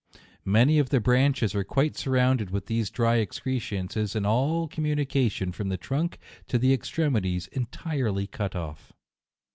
Many 0.45 0.79
of 0.79 0.89
the 0.89 0.99
branches 0.99 1.53
are 1.53 1.63
quite 1.63 1.95
surrounded 1.95 2.49
with 2.49 2.65
these 2.65 2.89
dry 2.89 3.17
excrescences, 3.19 4.15
and 4.15 4.25
all 4.25 4.67
communication 4.67 5.51
from 5.51 5.69
the 5.69 5.77
trunk 5.77 6.17
to 6.47 6.57
the 6.57 6.73
ex 6.73 6.89
tremities 6.89 7.47
entirely 7.49 8.25
cut 8.25 8.55
off. 8.55 8.93